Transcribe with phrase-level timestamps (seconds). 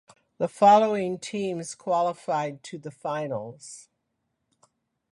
[0.39, 3.87] The following teams qualified to the finals.